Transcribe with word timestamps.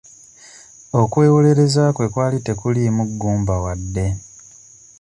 Okwewolereza 1.01 1.83
kwe 1.95 2.07
kwali 2.13 2.37
tekuliimu 2.45 3.03
ggumba 3.11 3.55
wadde. 3.63 4.05